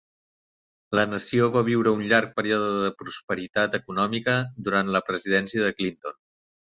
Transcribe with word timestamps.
La 0.99 1.03
nació 1.09 1.49
va 1.55 1.61
viure 1.67 1.93
un 1.97 2.01
llarg 2.11 2.33
període 2.39 2.71
de 2.85 2.89
prosperitat 3.03 3.77
econòmica 3.81 4.35
durant 4.69 4.91
la 4.97 5.03
presidència 5.11 5.67
de 5.67 5.71
Clinton. 5.83 6.19